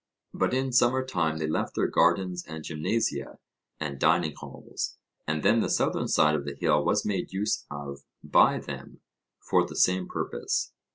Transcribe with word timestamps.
But 0.33 0.51
in 0.51 0.71
summer 0.71 1.05
time 1.05 1.37
they 1.37 1.45
left 1.45 1.75
their 1.75 1.85
gardens 1.85 2.43
and 2.47 2.63
gymnasia 2.63 3.37
and 3.79 3.99
dining 3.99 4.33
halls, 4.35 4.97
and 5.27 5.43
then 5.43 5.59
the 5.59 5.69
southern 5.69 6.07
side 6.07 6.33
of 6.33 6.43
the 6.43 6.55
hill 6.55 6.83
was 6.83 7.05
made 7.05 7.31
use 7.31 7.67
of 7.69 7.99
by 8.23 8.57
them 8.57 9.01
for 9.47 9.63
the 9.63 9.75
same 9.75 10.07
purpose. 10.07 10.73